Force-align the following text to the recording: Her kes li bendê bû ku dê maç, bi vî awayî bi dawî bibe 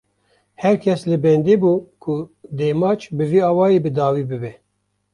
Her 0.63 0.75
kes 0.83 1.01
li 1.09 1.17
bendê 1.23 1.55
bû 1.61 1.73
ku 2.03 2.13
dê 2.57 2.69
maç, 2.81 3.01
bi 3.17 3.23
vî 3.31 3.39
awayî 3.49 3.79
bi 3.85 3.91
dawî 3.97 4.23
bibe 4.31 4.51